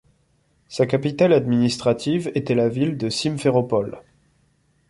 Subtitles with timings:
[0.67, 4.01] Sa capitale administrative était la ville de Simferopol.